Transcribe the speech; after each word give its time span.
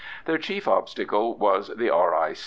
Their 0.25 0.39
chief 0.39 0.67
obstacle 0.67 1.35
was 1.35 1.67
the 1.77 1.91
R.I. 1.91 2.33